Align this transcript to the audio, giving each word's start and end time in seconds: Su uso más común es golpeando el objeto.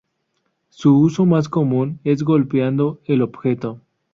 Su 0.69 0.97
uso 0.97 1.27
más 1.27 1.47
común 1.47 1.99
es 2.03 2.23
golpeando 2.23 2.99
el 3.05 3.21
objeto. 3.21 3.81